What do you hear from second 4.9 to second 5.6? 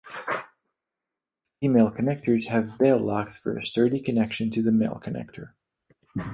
connector.